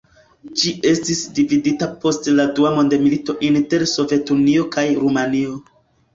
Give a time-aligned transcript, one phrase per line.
[0.59, 5.63] Ĝi estis dividita post la dua mondmilito inter Sovetunio kaj Rumanio.